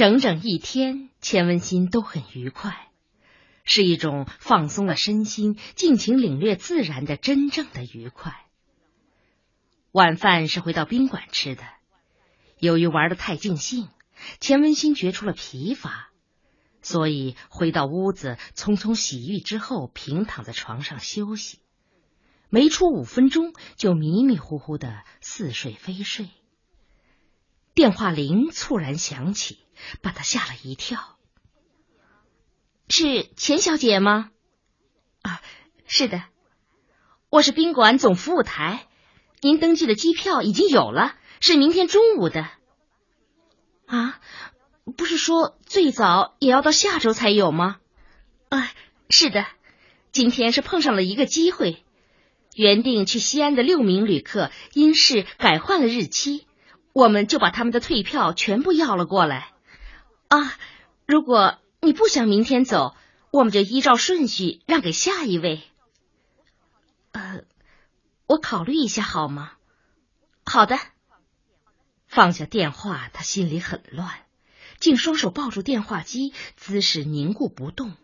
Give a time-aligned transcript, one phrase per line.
[0.00, 2.88] 整整一天，钱文新都很愉快，
[3.64, 8.46] 是一种放松了身心、尽情领略自然的真正的愉快。
[9.92, 11.64] 晚饭是回到宾馆吃的，
[12.58, 13.90] 由于玩的太尽兴，
[14.40, 16.08] 钱文新觉出了疲乏，
[16.80, 21.58] 所以回到屋子，匆匆洗浴之后，平躺在床上休息。
[22.48, 26.30] 没出五分钟，就迷迷糊糊的似睡非睡。
[27.80, 29.58] 电话铃猝然响起。
[30.02, 31.16] 把他吓了一跳。
[32.90, 34.28] 是钱小姐吗？
[35.22, 35.40] 啊，
[35.86, 36.22] 是的，
[37.30, 38.86] 我是宾馆总服务台。
[39.40, 42.46] 您登记的机票已经有了，是明天中午的。
[43.86, 44.20] 啊，
[44.98, 47.78] 不是说最早也要到下周才有吗？
[48.50, 48.70] 啊，
[49.08, 49.46] 是的，
[50.12, 51.82] 今天是碰上了一个机会。
[52.54, 56.46] 原定去西安的六名旅客因事改换了日期，
[56.92, 59.52] 我们就把他们的退票全部要了过来。
[60.28, 60.56] 啊，
[61.06, 62.94] 如果你不想明天走，
[63.30, 65.62] 我们就依照顺序让给下一位。
[67.12, 67.42] 呃，
[68.26, 69.52] 我考虑一下好吗？
[70.44, 70.78] 好的。
[72.06, 74.10] 放下电话，他心里很乱，
[74.80, 77.94] 竟双手抱住电话机，姿势凝固不动。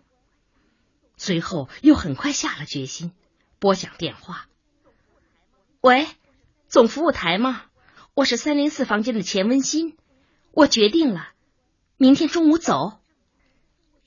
[1.17, 3.13] 随后又很快下了决心，
[3.59, 4.47] 拨响电话。
[5.81, 6.07] 喂，
[6.69, 7.65] 总服务台吗？
[8.17, 9.95] 我是三零四房间的钱文新，
[10.51, 11.35] 我决定了。
[11.99, 12.99] 明天中午走。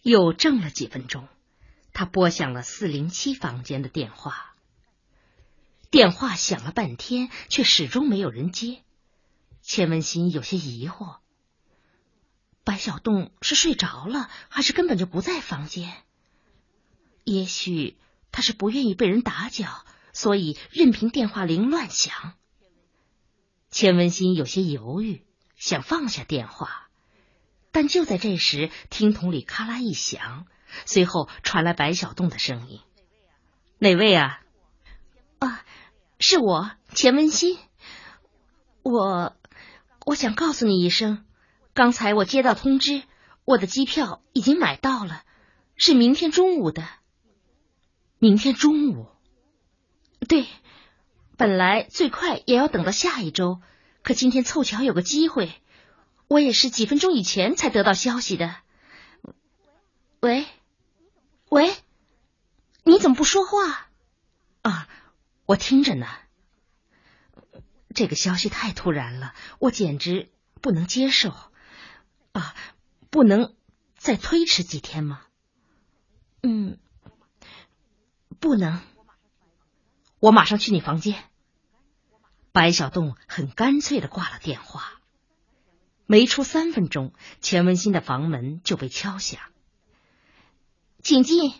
[0.01, 1.27] 又怔了几分钟，
[1.93, 4.55] 他拨响了四零七房间的电话。
[5.91, 8.81] 电话响了半天，却始终没有人接。
[9.61, 11.17] 钱文新有些疑惑：
[12.63, 15.93] 白小栋是睡着了，还是根本就不在房间？
[17.25, 17.95] 也许
[18.31, 22.33] 他是不愿意被人打搅，所以任凭电话铃乱响。
[23.71, 25.23] 钱文新有些犹豫，
[25.55, 26.87] 想放下电话。
[27.71, 30.47] 但就在这时，听筒里咔啦一响，
[30.85, 32.81] 随后传来白小栋的声音
[33.77, 34.41] ：“哪位啊？
[35.37, 35.63] 啊，
[36.19, 37.57] 是我钱文新。
[38.81, 39.35] 我
[40.05, 41.23] 我想告诉你一声，
[41.75, 43.03] 刚才我接到通知，
[43.45, 45.23] 我的机票已经买到了，
[45.75, 46.87] 是明天中午的。
[48.17, 49.07] 明天中午？
[50.27, 50.47] 对，
[51.39, 53.61] 本来最快也要等到下一周，
[54.03, 55.53] 可今天凑巧有个机会。”
[56.27, 58.57] 我也是几分钟以前才得到消息的。
[60.19, 60.45] 喂，
[61.49, 61.73] 喂，
[62.83, 63.89] 你怎么不说话？
[64.61, 64.87] 啊，
[65.45, 66.05] 我听着呢。
[67.95, 70.29] 这个消息太突然了，我简直
[70.61, 71.33] 不能接受。
[72.33, 72.53] 啊，
[73.09, 73.55] 不能
[73.97, 75.21] 再推迟几天吗？
[76.43, 76.77] 嗯，
[78.39, 78.81] 不能。
[80.19, 81.15] 我马上去你房间。
[82.51, 84.93] 白小栋很干脆的挂了电话。
[86.05, 89.39] 没出三分钟，钱文新的房门就被敲响。
[91.03, 91.53] 请进。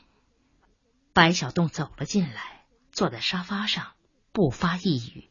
[1.13, 3.91] 白小栋走了进来，坐在沙发上，
[4.31, 5.29] 不发一语。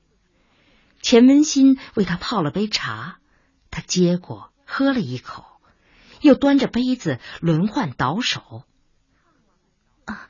[1.02, 3.19] 钱文新为他泡了杯茶，
[3.70, 5.44] 他接过，喝了一口，
[6.20, 8.64] 又端着杯子轮换倒手。
[10.04, 10.28] 啊，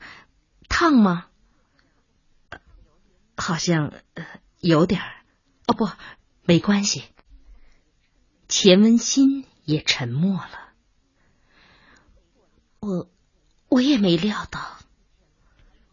[0.67, 1.27] 烫吗？
[3.35, 4.25] 好像呃
[4.59, 5.18] 有点儿。
[5.69, 5.87] 哦，不，
[6.41, 7.03] 没关系。
[8.47, 10.73] 钱文新也沉默了。
[12.79, 13.07] 我
[13.67, 14.79] 我也没料到。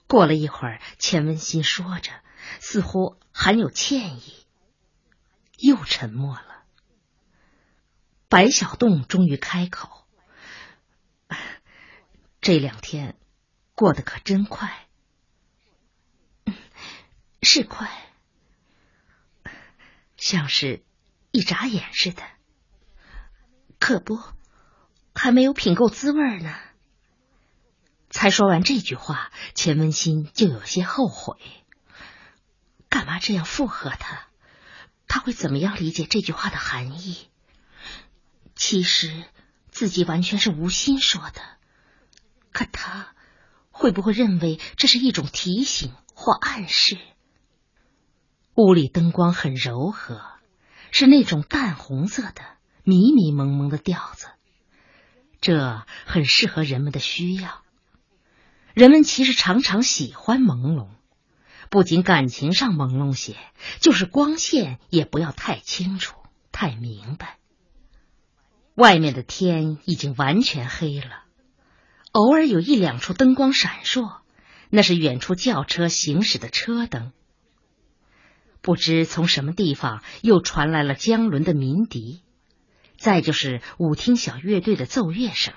[0.06, 2.10] 过了一会儿，钱文新说着，
[2.58, 4.46] 似乎含有歉意，
[5.58, 6.64] 又沉默了。
[8.30, 10.06] 白小栋终于开口
[12.40, 13.18] ：“这两天
[13.74, 14.88] 过得可真快，
[17.42, 18.05] 是快，
[20.16, 20.84] 像是
[21.30, 22.22] 一眨眼似的。”
[23.78, 24.18] 可不，
[25.14, 26.54] 还没有品够滋味呢。
[28.08, 31.36] 才说完这句话，钱文新就有些后悔。
[32.88, 34.28] 干嘛这样附和他？
[35.06, 37.28] 他会怎么样理解这句话的含义？
[38.54, 39.24] 其实
[39.70, 41.42] 自己完全是无心说的，
[42.52, 43.14] 可他
[43.70, 46.98] 会不会认为这是一种提醒或暗示？
[48.56, 50.22] 屋里灯光很柔和，
[50.90, 52.56] 是那种淡红色的。
[52.88, 54.28] 迷迷蒙蒙的调子，
[55.40, 57.62] 这很适合人们的需要。
[58.74, 60.86] 人们其实常常喜欢朦胧，
[61.68, 63.34] 不仅感情上朦胧些，
[63.80, 66.14] 就是光线也不要太清楚、
[66.52, 67.38] 太明白。
[68.76, 71.24] 外面的天已经完全黑了，
[72.12, 74.18] 偶尔有一两处灯光闪烁，
[74.70, 77.10] 那是远处轿车行驶的车灯。
[78.66, 82.24] 不知从什么地方又传来了江伦的鸣笛。
[82.98, 85.54] 再就是舞厅小乐队的奏乐声。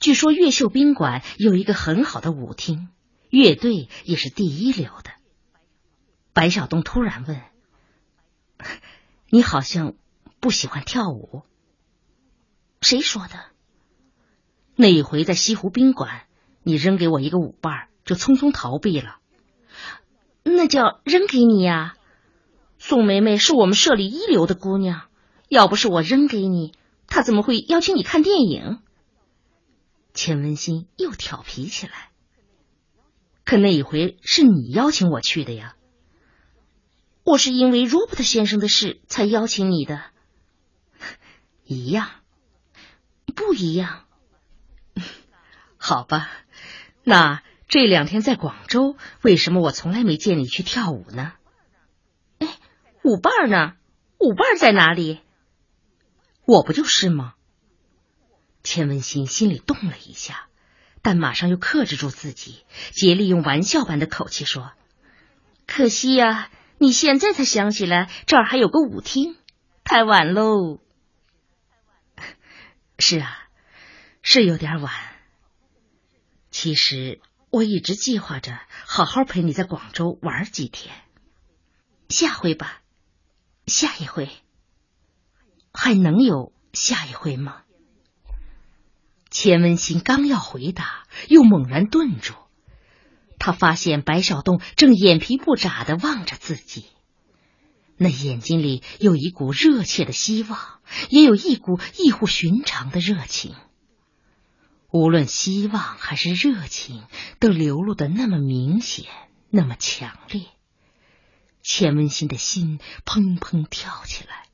[0.00, 2.88] 据说越秀宾馆有一个很好的舞厅，
[3.30, 5.12] 乐队也是第一流的。
[6.32, 7.40] 白晓东突然问
[9.30, 9.94] ：“你好像
[10.40, 11.44] 不喜欢跳舞？
[12.80, 13.44] 谁说的？
[14.74, 16.26] 那一回在西湖宾馆，
[16.64, 19.18] 你扔给我一个舞伴，就匆匆逃避了。
[20.42, 21.94] 那叫扔给你呀？
[22.78, 25.08] 宋梅梅是我们社里一流的姑娘，
[25.48, 26.72] 要不是我扔给你，
[27.06, 28.80] 她怎么会邀请你看电影？”
[30.14, 32.10] 钱文新又调皮起来。
[33.44, 35.74] 可那一回是你邀请我去的呀。
[37.24, 40.02] 我是因为罗伯特先生的事才邀请你的，
[41.64, 42.08] 一样，
[43.34, 44.04] 不一样。
[45.76, 46.30] 好吧，
[47.04, 51.32] 那这两天在广州，为什么我从来没见你去跳舞呢？
[53.08, 53.72] 舞伴呢？
[54.18, 55.22] 舞伴在哪里？
[56.44, 57.32] 我不就是吗？
[58.62, 60.48] 钱文新心里动了一下，
[61.00, 64.72] 但马上又克制住自己，竭力用玩笑般的口气说
[65.66, 66.50] ：“可惜呀。”
[66.80, 69.36] 你现在才想起来这儿还有个舞厅，
[69.82, 70.78] 太晚喽。
[73.00, 73.48] 是啊，
[74.22, 74.92] 是有点晚。
[76.52, 77.20] 其实
[77.50, 80.94] 我一直计划着好好陪你在广州玩几天。
[82.08, 82.80] 下回吧，
[83.68, 84.30] 下一回，
[85.72, 87.62] 还能有下一回吗？
[89.30, 92.34] 钱文新刚要回答，又猛然顿住。
[93.38, 96.86] 他发现白小栋正眼皮不眨的望着自己，
[97.96, 100.58] 那眼睛里有一股热切的希望，
[101.10, 103.54] 也有一股异乎寻常的热情。
[104.90, 107.04] 无论希望还是热情，
[107.38, 109.06] 都流露的那么明显，
[109.50, 110.46] 那么强烈。
[111.68, 114.46] 钱文新的心砰砰跳起来。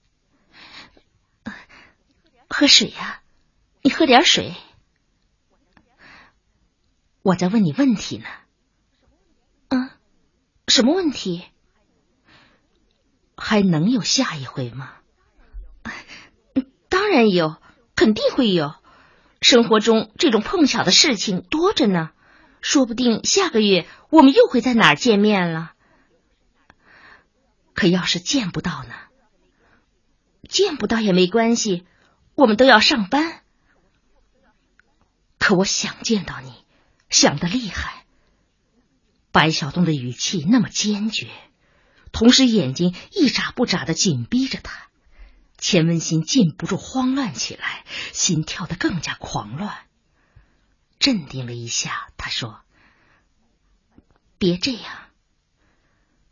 [2.49, 3.23] 喝水呀，
[3.83, 4.57] 你喝点水。
[7.23, 8.27] 我在问你问题呢。
[10.67, 11.45] 什么问题？
[13.37, 14.95] 还能有下一回吗？
[16.89, 17.63] 当然有，
[17.95, 18.75] 肯定会有。
[19.41, 22.11] 生活中这种碰巧的事情多着呢，
[22.61, 25.74] 说不定下个月我们又会在哪儿见面了。
[27.75, 28.95] 可要是见不到呢？
[30.49, 31.87] 见不到也没关系，
[32.35, 33.43] 我们都要上班。
[35.39, 36.53] 可我想见到你，
[37.11, 38.07] 想的厉害。
[39.33, 41.29] 白小东的语气那么坚决，
[42.13, 44.89] 同时眼睛一眨不眨的紧逼着他，
[45.59, 49.77] 钱文新禁不住慌乱起来，心跳得更加狂乱。
[51.01, 52.61] 镇定了一下，他说
[54.39, 55.09] ：“别这样。”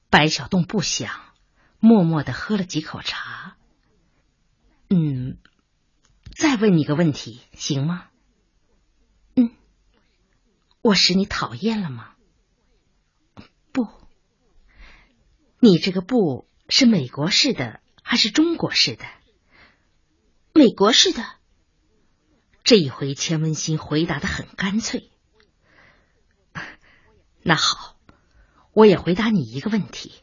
[0.08, 1.31] 白小东不想，
[1.84, 3.56] 默默的喝了几口茶。
[4.88, 5.36] 嗯，
[6.36, 8.06] 再问你个问题，行吗？
[9.34, 9.50] 嗯，
[10.80, 12.14] 我使你讨厌了吗？
[13.72, 13.88] 不，
[15.58, 19.04] 你这个不是美国式的还是中国式的？
[20.54, 21.26] 美国式的。
[22.62, 25.10] 这一回，钱文新回答的很干脆。
[27.42, 27.98] 那好，
[28.72, 30.22] 我也回答你一个问题。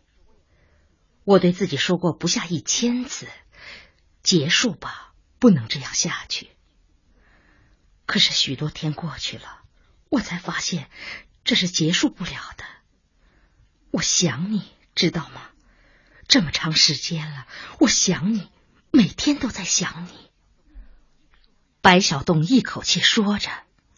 [1.23, 3.27] 我对自己说过不下一千次，
[4.23, 6.49] 结束吧，不能这样下去。
[8.05, 9.61] 可是许多天过去了，
[10.09, 10.89] 我才发现
[11.43, 12.63] 这是结束不了的。
[13.91, 14.63] 我想你
[14.95, 15.49] 知道吗？
[16.27, 17.47] 这么长时间了，
[17.79, 18.49] 我想你，
[18.91, 20.29] 每天都在想你。
[21.81, 23.49] 白小洞一口气说着，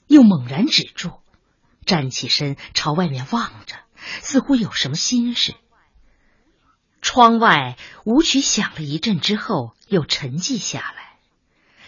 [0.07, 1.21] 又猛然止住，
[1.85, 3.75] 站起身朝外面望着，
[4.21, 5.55] 似乎有什么心事。
[7.13, 11.19] 窗外舞曲响了一阵之后，又沉寂下来。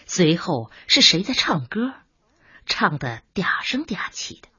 [0.06, 1.94] 随后是谁在唱歌？
[2.66, 4.50] 唱的嗲声嗲气的。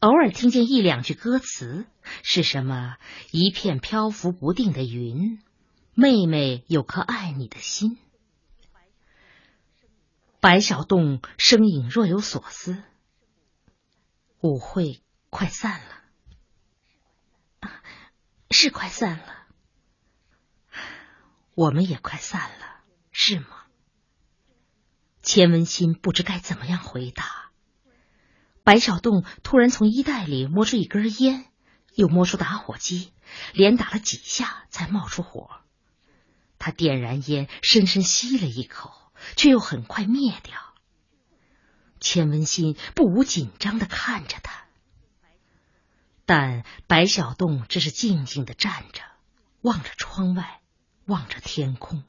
[0.00, 1.86] 偶尔听见一两句歌词，
[2.22, 2.98] 是什么？
[3.30, 5.40] 一片漂浮不定的云，
[5.94, 7.96] 妹妹有颗爱你的心。
[10.40, 12.82] 白小洞声音若有所思。
[14.42, 15.80] 舞会快散
[17.62, 17.70] 了，
[18.50, 19.43] 是快散了，
[21.54, 22.82] 我们也快散了，
[23.12, 23.46] 是吗？
[25.22, 27.50] 钱文新不知该怎么样回答。
[28.62, 31.46] 白小洞突然从衣袋里摸出一根烟，
[31.94, 33.12] 又摸出打火机，
[33.52, 35.50] 连打了几下才冒出火。
[36.58, 40.58] 他点燃烟，深深吸了一口，却又很快灭掉。
[42.00, 44.66] 钱文新不无紧张的看着他，
[46.26, 49.02] 但白小洞只是静静的站着，
[49.60, 50.60] 望着窗外，
[51.06, 52.02] 望着天空。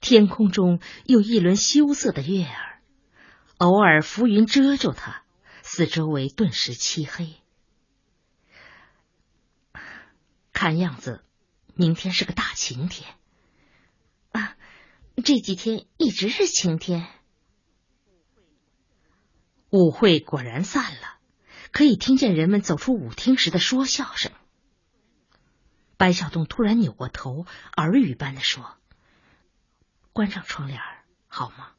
[0.00, 2.80] 天空中有一轮羞涩的月儿，
[3.56, 5.24] 偶尔浮云遮住它，
[5.62, 7.34] 四周围顿时漆黑。
[10.52, 11.24] 看样子，
[11.74, 13.08] 明天是个大晴天。
[14.32, 14.56] 啊，
[15.24, 17.06] 这几天一直是晴天。
[19.70, 21.18] 舞会果然散了，
[21.72, 24.32] 可以听见人们走出舞厅时的说笑声。
[25.98, 27.44] 白小洞突然扭过头，
[27.76, 28.76] 耳语般的说
[30.14, 30.80] ：“关上窗帘
[31.26, 31.72] 好吗？”“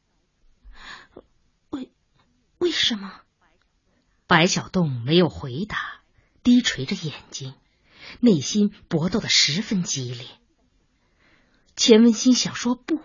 [1.70, 1.90] 为
[2.58, 3.22] 为什么？”
[4.28, 6.02] 白小洞没有回答，
[6.42, 7.54] 低垂着眼睛，
[8.20, 10.26] 内心搏斗的十分激烈。
[11.74, 13.00] 钱文新想说不，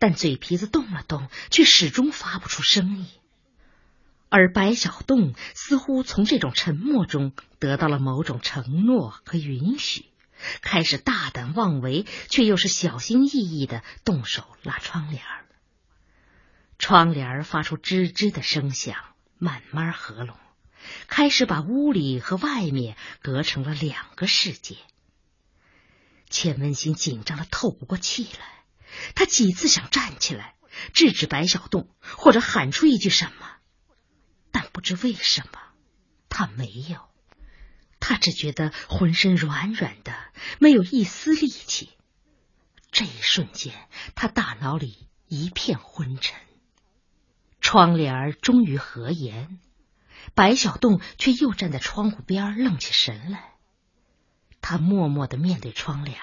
[0.00, 3.06] 但嘴皮子动了动，却始终发不出声音。
[4.30, 10.06] 而白小洞似乎从这种沉默中得到了某种承诺和允许，
[10.60, 15.46] 开始大胆妄为，却又是小心翼翼的动手拉窗帘儿。
[16.78, 18.96] 窗帘儿发出吱吱的声响，
[19.38, 20.36] 慢慢合拢，
[21.06, 24.76] 开始把屋里和外面隔成了两个世界。
[26.28, 28.64] 钱文新紧张的透不过气来，
[29.14, 30.56] 他几次想站起来
[30.92, 33.50] 制止白小栋，或者喊出一句什么。
[34.50, 35.60] 但不知为什么，
[36.28, 37.08] 他没有。
[38.06, 40.12] 他只觉得浑身软软的，
[40.58, 41.88] 没有一丝力气。
[42.90, 43.72] 这一瞬间，
[44.14, 46.38] 他大脑里一片昏沉。
[47.62, 49.58] 窗帘终于合严，
[50.34, 53.54] 白小洞却又站在窗户边愣起神来。
[54.60, 56.18] 他默默的面对窗帘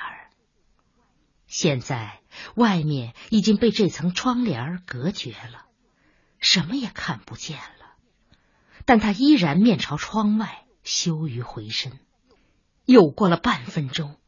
[1.47, 2.19] 现在
[2.53, 5.65] 外面已经被这层窗帘隔绝了，
[6.39, 7.95] 什么也看不见了。
[8.85, 11.97] 但他依然面朝窗外，羞于回身。
[12.85, 14.19] 又过了半分钟，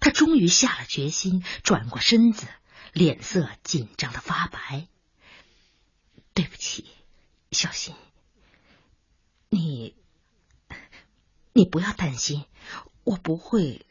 [0.00, 2.46] 他终于下了决心，转过身子，
[2.94, 4.88] 脸色紧张的发白。
[6.32, 6.86] 对不起，
[7.52, 7.94] 小新，
[9.50, 9.94] 你，
[11.52, 12.46] 你不要担心，
[13.04, 13.84] 我不会，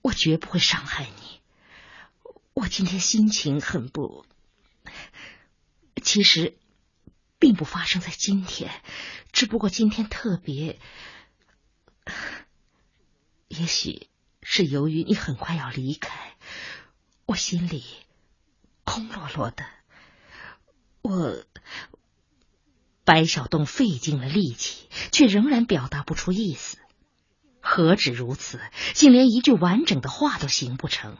[0.00, 1.40] 我绝不会伤害你。
[2.54, 4.24] 我今天心情很不，
[6.02, 6.56] 其实。
[7.44, 8.70] 并不发生在今天，
[9.30, 10.80] 只不过今天特别，
[13.48, 14.08] 也许
[14.40, 16.38] 是由于你很快要离开，
[17.26, 17.84] 我心里
[18.84, 19.66] 空落落的。
[21.02, 21.44] 我
[23.04, 26.78] 白小洞费尽了力气，却仍然表达不出意思。
[27.60, 28.58] 何止如此，
[28.94, 31.18] 竟连一句完整的话都行不成。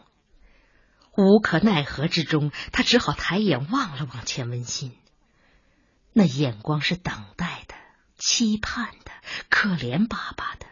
[1.19, 4.97] 无可奈何之中，他只好抬眼望了望钱文新。
[6.17, 7.75] 那眼光是等待的、
[8.17, 9.11] 期盼的、
[9.51, 10.67] 可怜巴巴的，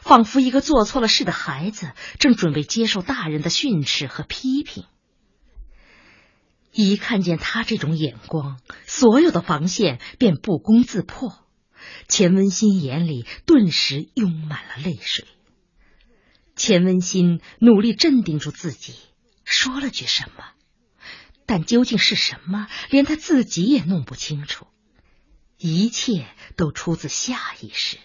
[0.00, 4.86] 仿佛一个做错了事的孩子正准备接受大人的训斥和批评。
[6.72, 11.44] 一看见他这种眼光，所有的防线便不攻自破。
[12.06, 15.26] 钱文新眼里顿时涌满了泪水。
[16.54, 18.94] 钱文新努力镇定住自己，
[19.44, 20.44] 说了句什么。
[21.50, 24.68] 但究竟是什么，连他自己也弄不清楚。
[25.58, 27.98] 一切都出自下意识。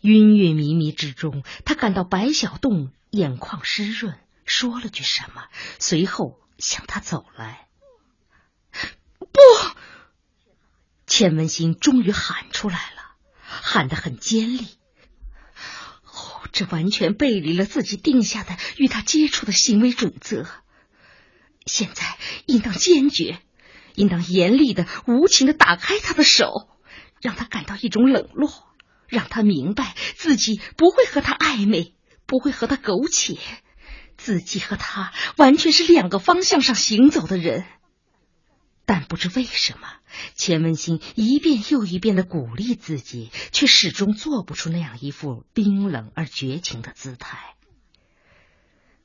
[0.00, 7.68] 晕晕迷迷之中，他感到白小洞眼眶湿润，说了句什么，随后向他走来。
[9.18, 9.38] 不，
[11.06, 13.02] 钱文新终于喊出来了，
[13.44, 14.66] 喊得很尖利。
[16.06, 20.46] 哦，这完全背离了自己定下的与他接触的行为准则。
[21.66, 23.38] 现在应当坚决，
[23.94, 26.68] 应当严厉的、无情的打开他的手，
[27.22, 28.68] 让他感到一种冷落，
[29.08, 31.94] 让他明白自己不会和他暧昧，
[32.26, 33.38] 不会和他苟且，
[34.16, 37.64] 自己和他完全是两个方向上行走的人。
[38.86, 39.88] 但不知为什么，
[40.34, 47.54] 钱文新一遍又一遍的鼓励自己，却始终做不出那样一副冰冷而绝情的姿态。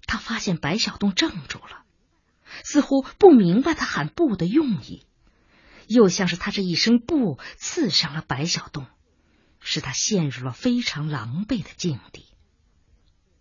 [0.06, 1.86] 他发现白小东怔住了。
[2.64, 5.06] 似乎不明白他喊“不”的用意，
[5.88, 8.86] 又像是他这一声“不”刺伤了白小洞，
[9.60, 12.26] 使他陷入了非常狼狈的境地。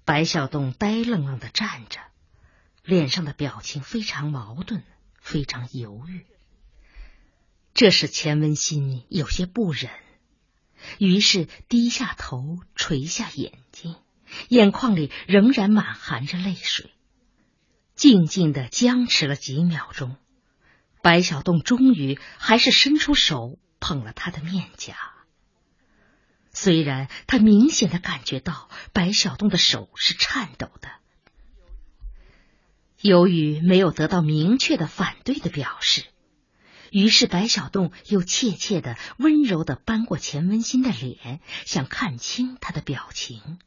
[0.04, 2.00] 白小洞呆愣愣的站着，
[2.82, 4.82] 脸上的表情非常矛盾，
[5.20, 6.24] 非常犹豫。
[7.74, 9.90] 这使钱文新有些不忍，
[10.98, 13.96] 于是低下头，垂下眼睛，
[14.48, 16.90] 眼眶里仍然满含着泪水。
[17.98, 20.14] 静静的僵持了几秒钟，
[21.02, 24.96] 白小栋终于还是伸出手捧了他的面颊。
[26.52, 30.92] 虽然他明显的感觉到白小栋的手是颤抖的，
[33.00, 36.04] 由于没有得到明确的反对的表示，
[36.92, 43.58] 于是白小栋又怯怯的、温柔的扳过钱文新的脸，想看清他的表情。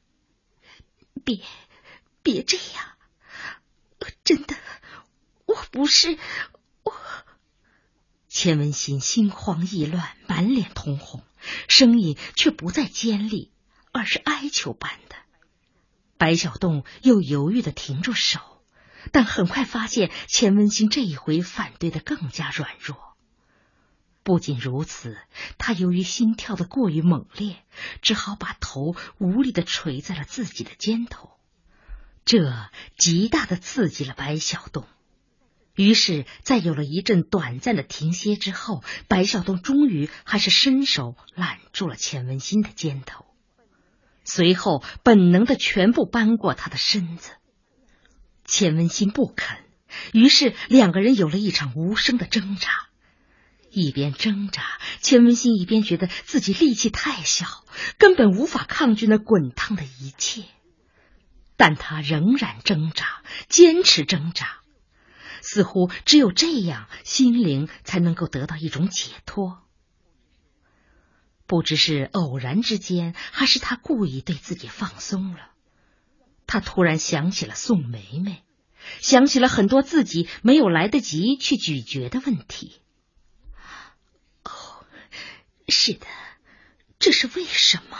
[1.25, 1.41] 别，
[2.23, 2.85] 别这样！
[4.24, 4.56] 真的，
[5.46, 6.18] 我不是
[6.84, 6.94] 我。
[8.28, 11.24] 钱文新心慌意乱，满脸通红，
[11.68, 13.51] 声音却不再尖利，
[13.92, 15.16] 而是哀求般的。
[16.18, 18.40] 白小栋又犹豫的停住手。
[19.12, 23.18] 但很快发现，钱文新这一回反对的更加软弱。
[24.22, 25.18] 不仅如此，
[25.58, 27.66] 他由于心跳的过于猛烈，
[28.04, 31.32] 只好把头无力的垂在了自己的肩头，
[32.25, 34.86] 这极大的刺激了白小洞。
[35.74, 43.25] 于是，在有了一阵短暂的停歇之后，白小洞终于还是伸手揽住了钱文新的肩头，
[44.24, 47.32] 随后本能的全部扳过他的身子。
[48.44, 49.60] 钱文新不肯，
[50.12, 52.70] 于是两个人有了一场无声的挣扎。
[53.72, 54.63] 一边挣扎，
[55.00, 57.63] 钱文新一边觉得自己力气太小，
[57.98, 60.44] 根本无法抗拒那滚烫的一切。
[61.62, 64.62] 但他仍然挣扎，坚持挣扎，
[65.41, 69.62] 似乎只有这样，心灵才能够得到一种解脱。
[71.46, 75.51] 不知是偶然之间，还是他故意对自己放松了。
[76.48, 78.44] 他突然想起了宋梅梅，
[79.00, 82.82] 想起了很多自己没有来得及去咀嚼的问题。
[84.46, 84.84] 哦，
[85.68, 86.08] 是的，
[86.98, 88.00] 这是为什么？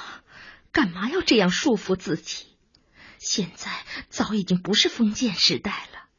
[0.72, 2.48] 干嘛要这样束缚自己？
[3.22, 3.70] 现在
[4.10, 6.10] 早已经不是封建时代了，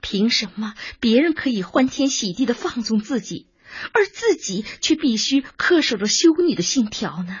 [0.00, 3.46] 凭什么别人可以欢天喜地的放纵自己，
[3.92, 7.40] 而自己却必须恪守着修女的信条呢？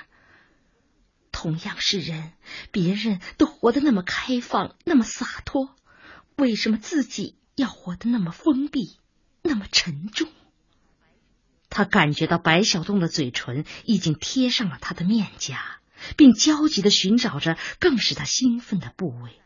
[1.32, 2.34] 同样是人，
[2.72, 5.74] 别人都活得那么开放，那么洒脱，
[6.36, 8.98] 为什么自己要活得那么封闭，
[9.40, 10.28] 那么沉重？
[11.70, 15.79] 他感觉到白小洞的嘴唇已经贴上了他的面颊，
[16.16, 19.40] 并焦急的寻找着更使他兴奋的部位，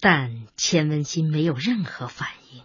[0.00, 2.64] 但钱文新没有任何反应。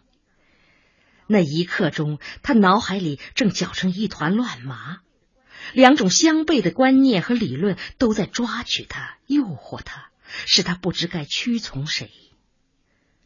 [1.28, 5.00] 那一刻钟，他脑海里正搅成一团乱麻。
[5.74, 10.12] 两种相悖的观念和理论都在抓取他、诱惑他，
[10.46, 12.10] 使他不知该屈从谁。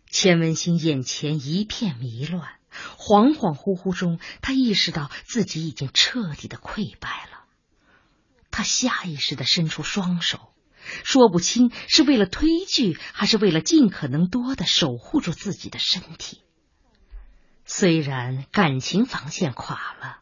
[0.09, 2.55] 钱文新眼前一片迷乱，
[2.97, 7.40] 恍恍惚惚中，他意识到自己已经彻底的溃败了。
[8.51, 10.53] 他下意识的伸出双手，
[11.03, 16.41] 说不清是为了推拒，还是为了尽可能多的守护住自己的身体。
[17.65, 20.17] 虽然感情防线垮了。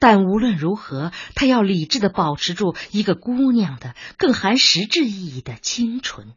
[0.00, 6.34] 但无论如何，他要理智的保持住一个姑娘的更含实质意义的清纯。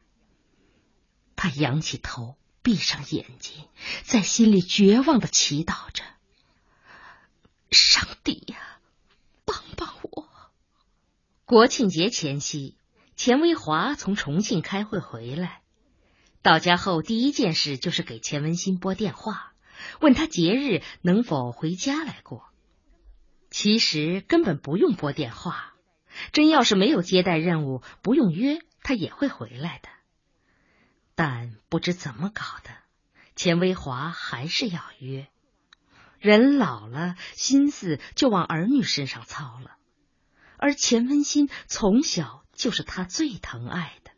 [1.35, 3.67] 他仰起头，闭上眼睛，
[4.03, 6.05] 在心里绝望的祈祷着
[7.69, 8.79] ：“上帝呀，
[9.43, 10.26] 帮帮我！”
[11.47, 12.75] 国庆节前夕，
[13.15, 15.61] 钱维华从重庆开会回来，
[16.41, 19.53] 到家后第一件事就是给钱文新拨电话，
[20.01, 22.49] 问他节日能否回家来过。
[23.49, 25.73] 其实根本不用拨电话，
[26.33, 29.87] 真要是没有接待任务，不用约，他也会回来的。
[31.15, 32.71] 但不知怎么搞的，
[33.37, 35.29] 钱维华还是要约。
[36.19, 39.77] 人老了，心思就往儿女身上操了，
[40.57, 44.11] 而钱文新从小就是他最疼爱的。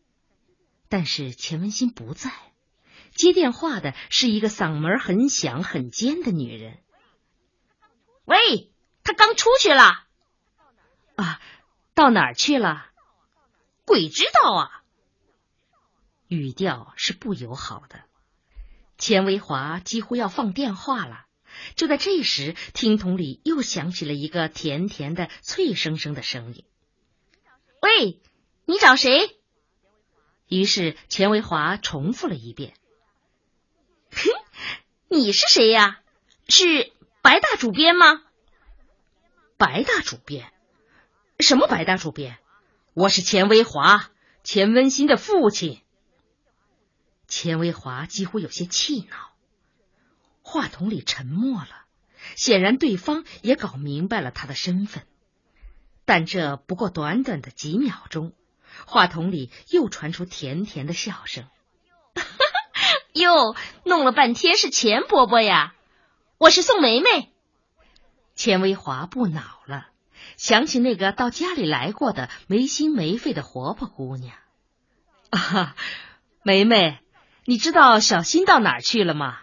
[0.89, 2.31] 但是钱文新不在，
[3.11, 6.79] 接电话的是一个嗓门很响、很尖的女人。
[8.25, 8.71] 喂。
[9.01, 10.05] 他刚出去了，
[11.15, 11.41] 啊，
[11.95, 12.85] 到哪儿去了？
[13.83, 14.83] 鬼知道啊！
[16.27, 18.03] 语调是不友好的。
[18.99, 21.25] 钱维华几乎要放电话了。
[21.75, 26.65] 就在这时，听筒里又响起了一个甜甜的、脆生生的声音
[27.81, 28.19] ：“喂，
[28.65, 29.37] 你找谁？”
[30.47, 32.73] 于是钱维华重复了一遍：“，
[35.07, 36.01] 你是谁呀？
[36.47, 38.23] 是白大主编吗？”
[39.57, 40.51] 白大主编，
[41.39, 42.37] 什么白大主编？
[42.93, 44.09] 我是钱维华，
[44.43, 45.81] 钱温馨的父亲。
[47.27, 49.28] 钱维华几乎有些气恼，
[50.51, 51.85] 话筒里沉默了，
[52.35, 55.03] 显然对方也搞明白了他的身份。
[56.05, 58.33] 但这不过短短的几秒钟，
[58.87, 61.45] 话筒里又传出甜甜的笑声。
[63.13, 65.75] 哟，弄了半天是钱伯伯呀！
[66.39, 67.31] 我是宋梅梅。
[68.33, 69.89] 钱维华不恼了，
[70.35, 74.35] 想起那个到家里来过的没心没肺的活泼姑娘。
[75.29, 75.75] 啊，
[76.41, 76.97] 梅梅，
[77.45, 79.37] 你知道小新到哪儿去了吗？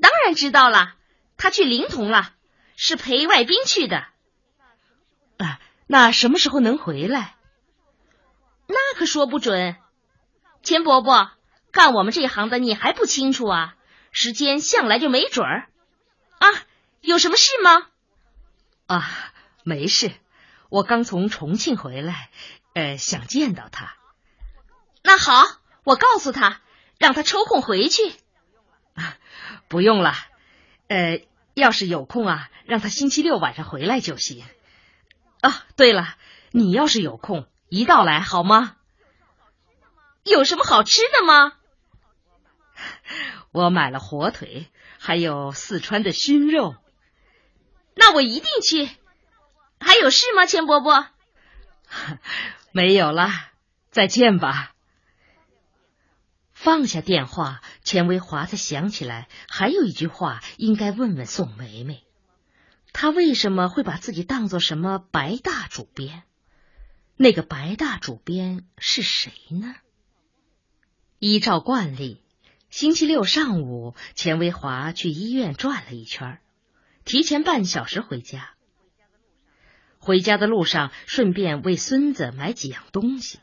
[0.00, 0.94] 当然知道了，
[1.36, 2.32] 他去临潼了，
[2.76, 4.06] 是陪外宾去的。
[5.38, 7.36] 啊，那什么时候能回来？
[8.66, 9.76] 那可说不准。
[10.62, 11.30] 钱伯伯，
[11.70, 13.74] 干我们这行的，你还不清楚啊？
[14.10, 15.68] 时间向来就没准儿。
[16.38, 16.48] 啊，
[17.00, 17.86] 有什么事吗？
[18.86, 19.32] 啊，
[19.64, 20.12] 没事，
[20.70, 22.30] 我刚从重庆回来，
[22.74, 23.94] 呃，想见到他。
[25.02, 25.44] 那好，
[25.84, 26.60] 我告诉他，
[26.98, 28.14] 让他抽空回去。
[28.94, 29.16] 啊，
[29.68, 30.14] 不用了，
[30.88, 31.20] 呃，
[31.54, 34.44] 要是有空啊，让他星期六晚上回来就行。
[35.40, 36.16] 啊，对了，
[36.50, 38.76] 你要是有空，一道来好吗？
[40.24, 41.52] 有什么好吃的吗？
[43.52, 46.76] 我买了火腿，还有四川的熏肉。
[47.94, 48.88] 那我一定去。
[49.80, 51.06] 还有事吗，钱伯伯？
[52.72, 53.28] 没有了，
[53.90, 54.73] 再见吧。
[56.64, 62.02] 放下电话，钱维华才想起来，还有一句话应该问问宋梅梅：
[62.94, 66.22] 他为什么会把自己当做什么白大主编？
[67.18, 69.74] 那个白大主编是谁呢？
[71.18, 72.22] 依照惯例，
[72.70, 76.38] 星期六上午，钱维华去医院转了一圈，
[77.04, 78.54] 提前半小时回家。
[79.98, 83.40] 回家的路上，顺便为孙子买几样东西。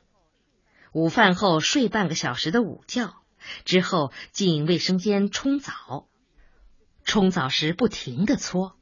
[0.91, 3.13] 午饭后睡半个小时的午觉，
[3.63, 6.07] 之后进卫生间冲澡。
[7.05, 8.77] 冲澡时不停的搓，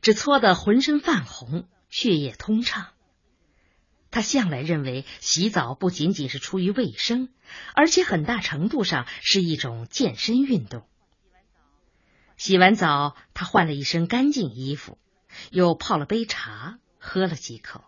[0.00, 2.88] 只搓得浑身泛红，血液通畅。
[4.10, 7.28] 他向来认为洗澡不仅仅是出于卫生，
[7.74, 10.84] 而且很大程度上是一种健身运动。
[12.36, 14.98] 洗完澡，他换了一身干净衣服，
[15.50, 17.84] 又泡了杯茶，喝了几口。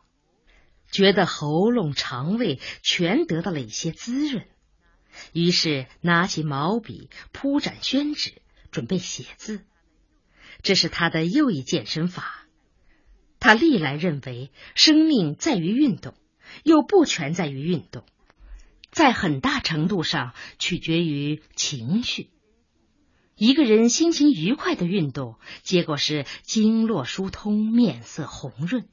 [0.95, 4.47] 觉得喉咙、肠胃全得到了一些滋润，
[5.33, 8.35] 于是拿起毛笔铺展宣纸，
[8.71, 9.65] 准备写字。
[10.63, 12.47] 这是他的又一健身法。
[13.41, 16.15] 他历来认为，生命在于运动，
[16.63, 18.05] 又不全在于运动，
[18.93, 22.31] 在很大程度上取决于情绪。
[23.35, 28.89] 一个人心情愉快的运动，结果是经络疏通，面色红润。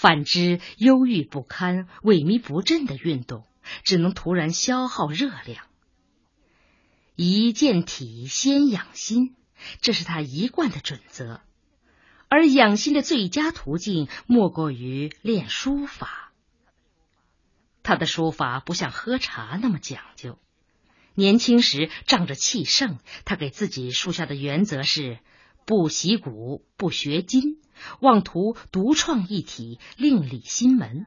[0.00, 3.44] 反之，忧郁不堪、萎靡不振的运动，
[3.82, 5.64] 只能突然消耗热量。
[7.16, 9.34] 一健体先养心，
[9.80, 11.40] 这是他一贯的准则。
[12.28, 16.32] 而养心的最佳途径，莫过于练书法。
[17.82, 20.38] 他的书法不像喝茶那么讲究。
[21.14, 25.18] 年轻时仗着气盛，他给自己树下的原则是：
[25.68, 27.60] 不习古，不学今。
[28.00, 31.04] 妄图独创一体，另立新门。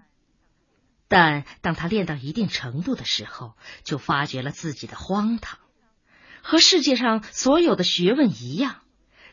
[1.08, 5.58] 但当他练到一定程度的时候，就发觉了自己的荒唐。
[6.44, 8.82] 和世界上所有的学问一样，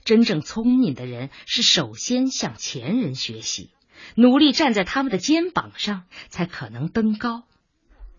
[0.02, 3.68] 真正聪明的人是首先向前人学习，
[4.14, 7.42] 努力站在他们的肩膀上，才可能登高。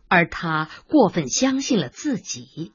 [0.07, 2.71] 而他过分相信了自己。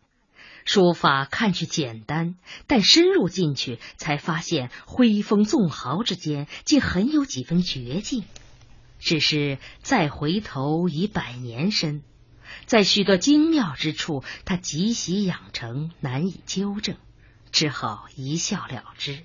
[0.65, 8.25] 书法看去简单，但深入进去，才发现挥风纵豪之间，竟很有几分绝境。
[8.99, 12.03] 只是再回头已百年身，
[12.65, 16.97] 在许多精妙之处，他极喜养成，难以纠正，
[17.53, 19.23] 只好一笑了之。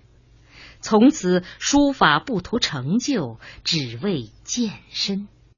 [0.81, 5.29] 从此，书法不图成就，只为健身。